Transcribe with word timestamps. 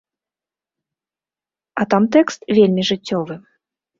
А 1.83 1.85
там 1.93 2.03
тэкст 2.17 2.39
вельмі 2.61 2.87
жыццёвы. 2.91 3.35